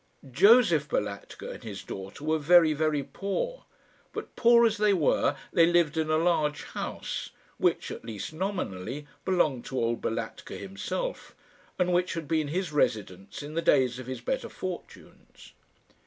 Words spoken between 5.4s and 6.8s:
they lived in a large